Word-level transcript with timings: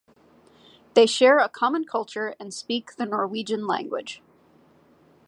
They 0.95 1.05
share 1.05 1.37
a 1.37 1.47
common 1.47 1.85
culture 1.85 2.33
and 2.39 2.51
speak 2.51 2.95
the 2.95 3.05
Norwegian 3.05 3.67
language. 3.67 4.23